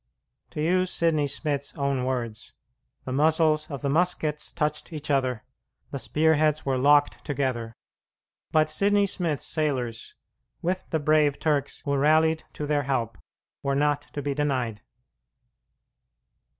[0.49, 2.55] To use Sidney Smith's own words,
[3.05, 5.43] "the muzzles of the muskets touched each other
[5.91, 7.75] the spear heads were locked together."
[8.51, 10.15] But Sidney Smith's sailors,
[10.63, 13.19] with the brave Turks who rallied to their help,
[13.61, 14.81] were not to be denied.